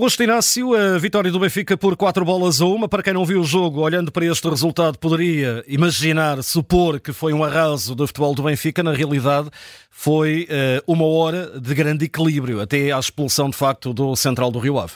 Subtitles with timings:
[0.00, 2.88] Augusto Inácio, a vitória do Benfica por 4 bolas a uma.
[2.88, 7.34] Para quem não viu o jogo, olhando para este resultado, poderia imaginar, supor que foi
[7.34, 8.82] um arraso do futebol do Benfica.
[8.82, 9.50] Na realidade,
[9.90, 14.58] foi uh, uma hora de grande equilíbrio, até à expulsão de facto do central do
[14.58, 14.94] Rio Ave.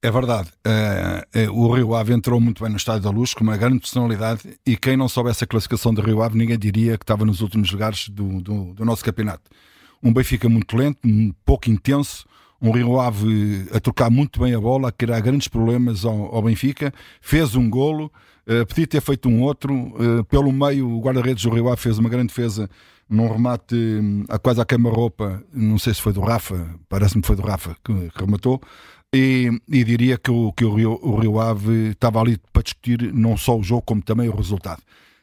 [0.00, 0.48] É verdade.
[0.66, 4.40] Uh, o Rio Ave entrou muito bem no Estádio da Luz, com uma grande personalidade,
[4.66, 7.70] e quem não soubesse a classificação do Rio Ave, ninguém diria que estava nos últimos
[7.70, 9.42] lugares do, do, do nosso campeonato.
[10.02, 12.24] Um Benfica muito lento, um pouco intenso,
[12.60, 16.42] um Rio Ave a tocar muito bem a bola, a criar grandes problemas ao, ao
[16.42, 18.10] Benfica, fez um golo,
[18.46, 21.98] uh, podia ter feito um outro, uh, pelo meio o guarda-redes do Rio Ave fez
[21.98, 22.68] uma grande defesa
[23.08, 27.28] num remate um, a quase à queima-roupa, não sei se foi do Rafa, parece-me que
[27.28, 28.60] foi do Rafa que rematou,
[29.14, 33.12] e, e, diria que, o, que o, Rio, o Rio Ave estava ali para discutir
[33.14, 34.82] não só o jogo, como também o resultado.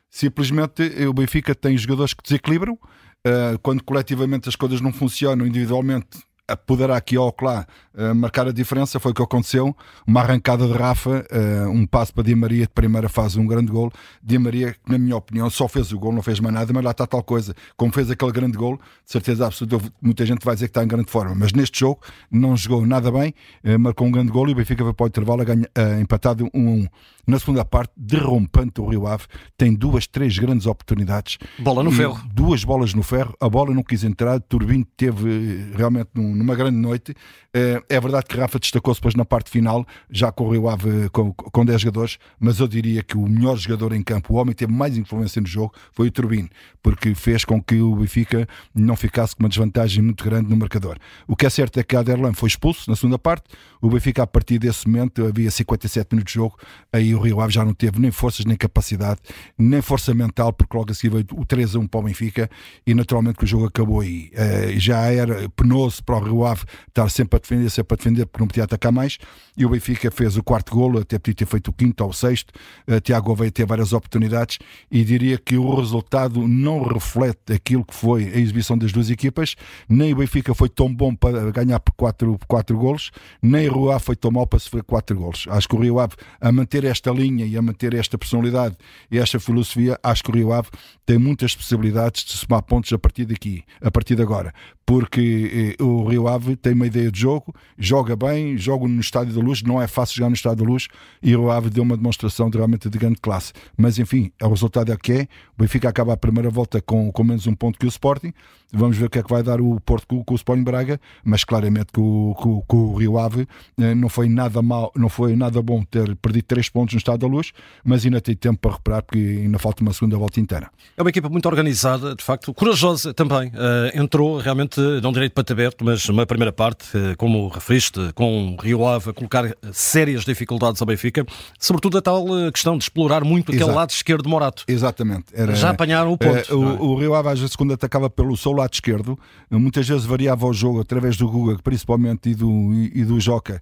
[0.10, 6.08] Simplesmente o Benfica tem jogadores que desequilibram, uh, quando coletivamente as coisas não funcionam, individualmente
[6.56, 9.00] poderá aqui ou lá uh, marcar a diferença.
[9.00, 9.76] Foi o que aconteceu.
[10.06, 13.72] Uma arrancada de Rafa, uh, um passo para Di Maria, de primeira fase, um grande
[13.72, 13.92] gol.
[14.22, 16.92] Di Maria, na minha opinião, só fez o gol, não fez mais nada, mas lá
[16.92, 17.54] está tal coisa.
[17.76, 20.88] Como fez aquele grande gol, de certeza absoluta, muita gente vai dizer que está em
[20.88, 21.36] grande forma.
[21.36, 22.00] Mas neste jogo
[22.32, 25.08] não jogou nada bem, uh, marcou um grande gol e o Benfica foi para o
[25.08, 25.68] intervalo a ganha,
[26.02, 26.80] empatado 1 um a 1.
[26.80, 26.88] Um.
[27.26, 29.26] Na segunda parte, derrompante o Rio Ave,
[29.58, 31.38] tem duas, três grandes oportunidades.
[31.60, 32.22] Bola no ferro.
[32.34, 37.16] Duas bolas no ferro, a bola não quis entrar, Turbino teve realmente numa grande noite.
[37.54, 41.10] Eh, é verdade que Rafa destacou-se depois na parte final, já com o Rio Ave
[41.12, 44.54] com, com 10 jogadores, mas eu diria que o melhor jogador em campo, o homem
[44.54, 46.50] que teve mais influência no jogo, foi o Turbino,
[46.82, 50.98] porque fez com que o Benfica não ficasse com uma desvantagem muito grande no marcador.
[51.28, 53.44] O que é certo é que Aderlan foi expulso na segunda parte,
[53.82, 56.58] o Benfica a partir desse momento, havia 57 minutos de jogo,
[56.92, 59.20] aí o Rio Ave já não teve nem forças, nem capacidade,
[59.58, 62.50] nem força mental, porque logo seguir veio o 3 a 1 para o Benfica
[62.86, 64.32] e naturalmente que o jogo acabou aí.
[64.34, 68.26] Uh, já era penoso para o Rio Ave estar sempre a defender, sempre a defender,
[68.26, 69.18] porque não podia atacar mais.
[69.58, 72.14] E o Benfica fez o quarto golo, até podia ter feito o quinto ou o
[72.14, 72.52] sexto.
[72.88, 74.60] Uh, Tiago Gouveia teve várias oportunidades
[74.92, 79.56] e diria que o resultado não reflete aquilo que foi a exibição das duas equipas.
[79.88, 83.74] Nem o Benfica foi tão bom para ganhar por quatro, por quatro golos, nem o
[83.74, 85.46] Rio Ave foi tão mal para sofrer quatro golos.
[85.50, 88.76] Acho que o Rio Ave, a manter esta linha e a manter esta personalidade
[89.12, 90.70] e esta filosofia, acho que o Rio Ave
[91.06, 94.54] tem muitas possibilidades de somar pontos a partir daqui, a partir de agora.
[94.86, 99.34] Porque eh, o Rio Ave tem uma ideia de jogo, joga bem, joga no Estádio
[99.34, 100.88] da Luz, não é fácil jogar no Estádio da Luz
[101.22, 103.54] e o Rio Ave deu uma demonstração de, realmente de grande classe.
[103.78, 105.28] Mas enfim, o resultado é o que é.
[105.58, 108.34] O Benfica acaba a primeira volta com, com menos um ponto que o Sporting.
[108.76, 111.00] Vamos ver o que é que vai dar o Porto com, com o Sporting Braga,
[111.24, 112.36] mas claramente que o,
[112.68, 113.48] o Rio Ave
[113.80, 117.22] eh, não foi nada mal, não foi nada bom ter perdido três pontos no Estádio
[117.22, 117.52] da Luz,
[117.84, 120.70] mas ainda tem tempo para recuperar porque ainda falta uma segunda volta inteira.
[120.98, 123.50] É uma equipa muito organizada, de facto, corajosa também.
[123.50, 128.56] Uh, entrou realmente, não direito para aberto, mas uma primeira parte, uh, como referiste, com
[128.56, 131.26] o Rio Ave a colocar sérias dificuldades ao Benfica,
[131.60, 133.78] sobretudo a tal questão de explorar muito aquele Exato.
[133.78, 134.64] lado esquerdo de Morato.
[134.68, 135.26] Exatamente.
[135.34, 136.56] Era, Já apanharam o ponto.
[136.56, 139.18] Uh, o, o, Rio Ave às vezes quando atacava pelo seu lado esquerdo,
[139.50, 143.62] muitas vezes variava o jogo através do Guga, principalmente e do, e, e do Joca,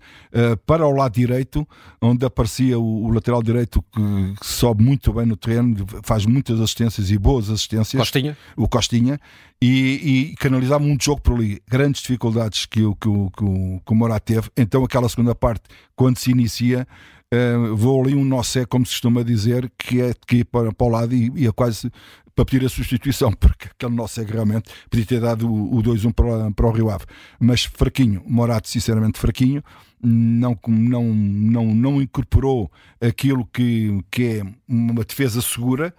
[0.66, 1.68] para o lado direito,
[2.02, 6.60] onde aparecia o, o lateral direito que, que sobe muito bem no terreno, faz muitas
[6.60, 8.00] assistências e boas assistências.
[8.00, 8.38] Costinha.
[8.58, 9.20] O Costinha.
[9.62, 11.62] E, e canalizava muito jogo por ali.
[11.70, 14.50] Grandes dificuldades que, o, que, o, que, o, que o Morat teve.
[14.58, 15.64] Então, aquela segunda parte,
[15.96, 16.88] quando se inicia,
[17.32, 20.88] uh, vou ali um cego, como se costuma dizer, que é que ir para, para
[20.88, 21.92] o lado e, e é quase
[22.36, 26.14] para pedir a substituição, porque aquele nó cego realmente podia ter dado o, o 2-1
[26.14, 27.06] para, para o Rio Ave.
[27.40, 29.64] Mas fraquinho, Morato, sinceramente fraquinho
[30.04, 35.94] não, não, não, não incorporou aquilo que, que é uma defesa segura,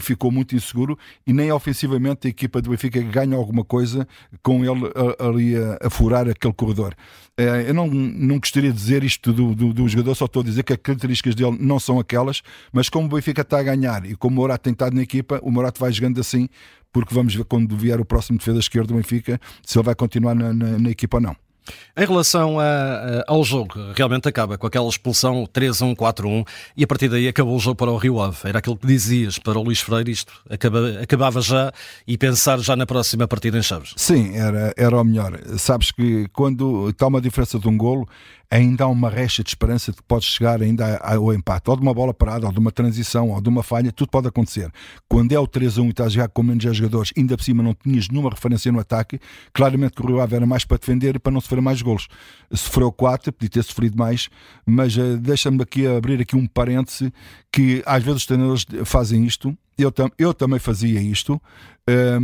[0.00, 4.06] ficou muito inseguro e nem ofensivamente a equipa do Benfica ganha alguma coisa
[4.42, 6.94] com ele ali a, a furar aquele corredor.
[7.38, 10.44] Eh, eu não, não gostaria de dizer isto do, do, do, jogador, só estou a
[10.44, 12.42] dizer que as características dele não são aquelas,
[12.72, 15.38] mas como o Benfica está a ganhar e como o Morato tem estado na equipa,
[15.42, 16.48] o Morato vai jogando assim,
[16.92, 20.34] porque vamos ver quando vier o próximo defesa esquerdo do Benfica se ele vai continuar
[20.34, 21.47] na, na, na equipa ou não.
[21.96, 26.86] Em relação a, a, ao jogo, realmente acaba com aquela expulsão 3-1, 4-1 e a
[26.86, 28.38] partir daí acabou o jogo para o Rio Ave.
[28.44, 31.72] Era aquilo que dizias para o Luís Freire, isto acaba, acabava já
[32.06, 33.94] e pensar já na próxima partida em Chaves.
[33.96, 35.38] Sim, era, era o melhor.
[35.58, 38.08] Sabes que quando está uma diferença de um golo,
[38.50, 41.82] ainda há uma recha de esperança de que podes chegar ainda ao empate, ou de
[41.82, 44.70] uma bola parada, ou de uma transição, ou de uma falha, tudo pode acontecer.
[45.08, 47.44] Quando é o 3 a 1 e estás jogar com menos 10 jogadores, ainda por
[47.44, 49.20] cima não tinhas nenhuma referência no ataque,
[49.52, 52.08] claramente que o Rio Ave era mais para defender e para não sofrer mais golos.
[52.52, 54.28] Sofreu 4, podia ter sofrido mais,
[54.64, 57.12] mas uh, deixa-me aqui abrir aqui um parêntese
[57.52, 61.40] que às vezes os treinadores fazem isto eu, tam, eu também fazia isto,
[61.88, 62.20] um,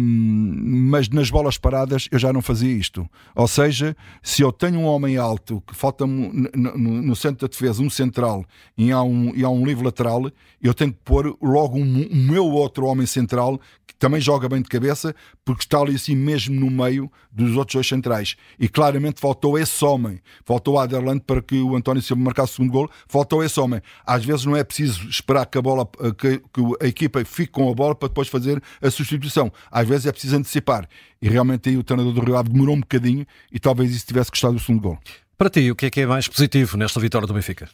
[0.91, 3.09] mas nas bolas paradas eu já não fazia isto.
[3.35, 7.51] Ou seja, se eu tenho um homem alto que falta no, no, no, centro da
[7.51, 8.45] defesa um central
[8.77, 10.31] e há um, e há um livre lateral,
[10.61, 14.61] eu tenho que pôr logo um, um meu outro homem central que também joga bem
[14.61, 15.15] de cabeça,
[15.45, 18.37] porque está ali assim mesmo no meio dos outros dois centrais.
[18.59, 22.73] E claramente faltou esse homem, faltou Aderland para que o António Silva marcasse o segundo
[22.73, 23.81] gol, faltou esse homem.
[24.07, 27.71] Às vezes não é preciso esperar que a bola, que, que a equipa fique com
[27.71, 30.89] a bola para depois fazer a substituição às vezes é preciso antecipar.
[31.21, 34.31] E realmente aí o treinador do Rio Ave demorou um bocadinho e talvez isso tivesse
[34.31, 34.99] gostado do segundo gol.
[35.37, 37.69] Para ti, o que é que é mais positivo nesta vitória do Benfica?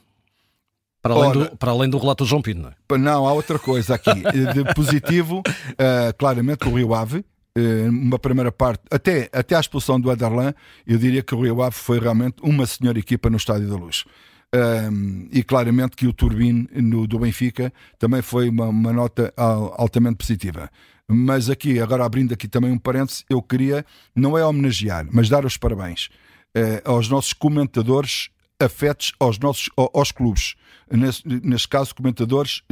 [1.02, 2.98] Para além, Ora, do, para além do relato do João Pino, não é?
[2.98, 4.10] Não, há outra coisa aqui.
[4.54, 9.98] De positivo, uh, claramente, o Rio Ave, uh, uma primeira parte, até, até a expulsão
[9.98, 10.52] do Adarlan,
[10.86, 14.04] eu diria que o Rio Ave foi realmente uma senhora equipa no Estádio da Luz.
[14.52, 20.16] Um, e claramente que o Turbine no, do Benfica também foi uma, uma nota altamente
[20.16, 20.68] positiva.
[21.06, 25.44] Mas aqui, agora abrindo aqui também um parênteses, eu queria, não é homenagear, mas dar
[25.44, 26.08] os parabéns
[26.56, 30.54] uh, aos nossos comentadores afetos aos nossos aos clubes.
[30.90, 32.62] Neste, neste caso, comentadores,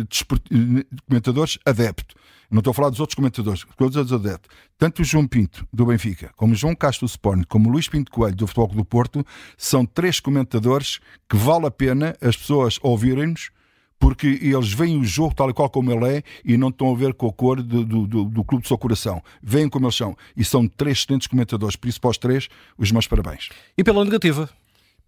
[1.08, 2.14] comentadores adepto.
[2.50, 4.56] Não estou a falar dos outros comentadores, todos adeptos.
[4.78, 7.88] Tanto o João Pinto, do Benfica, como o João Castro do Sporting, como o Luís
[7.88, 9.24] Pinto Coelho, do Futebol do Porto,
[9.56, 10.98] são três comentadores
[11.28, 13.50] que vale a pena as pessoas ouvirem-nos
[13.98, 16.96] porque eles veem o jogo tal e qual como ele é e não estão a
[16.96, 19.22] ver com a cor do, do, do, do clube do seu coração.
[19.42, 20.16] Veem como eles são.
[20.36, 21.76] E são três excelentes comentadores.
[21.76, 22.48] Por isso, para os três,
[22.78, 23.48] os meus parabéns.
[23.76, 24.48] E pela negativa?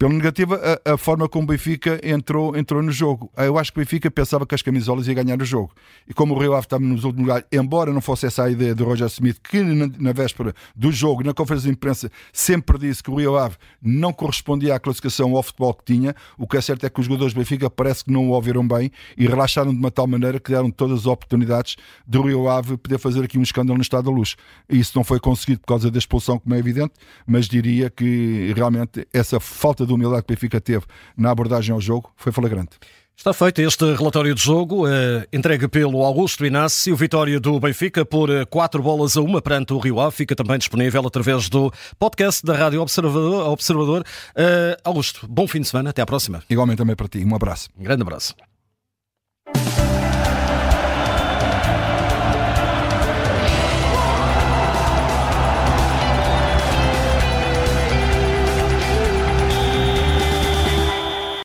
[0.01, 3.31] Pela negativa, a, a, forma como o Benfica entrou, entrou no jogo.
[3.37, 5.73] Eu acho que o Benfica pensava que as camisolas ia ganhar o jogo.
[6.09, 8.75] E como o Rio Ave estava nos últimos lugares, embora não fosse essa a ideia
[8.75, 13.03] do Roger Smith, que na, na, véspera do jogo, na conferência de imprensa, sempre disse
[13.03, 16.63] que o Rio Ave não correspondia à classificação ao futebol que tinha, o que é
[16.63, 19.71] certo é que os jogadores do Benfica parece que não o ouviram bem e relaxaram
[19.71, 21.77] de uma tal maneira que deram todas as oportunidades
[22.07, 24.35] do Rio Ave poder fazer aqui um escândalo no estado da luz.
[24.67, 26.95] Isso não foi conseguido por causa da expulsão, como é evidente,
[27.27, 30.85] mas diria que realmente essa falta de humildade que o Benfica teve
[31.17, 32.79] na abordagem ao jogo foi flagrante.
[33.21, 38.31] Está feito este relatório de jogo, eh, entregue pelo Augusto Inácio, vitória do Benfica por
[38.31, 42.43] eh, quatro bolas a uma perante o Rio Ave, fica também disponível através do podcast
[42.43, 43.47] da Rádio Observador.
[43.49, 44.07] Observador.
[44.35, 46.43] Eh, Augusto, bom fim de semana, até à próxima.
[46.49, 47.69] Igualmente também para ti, um abraço.
[47.79, 48.35] Um grande abraço.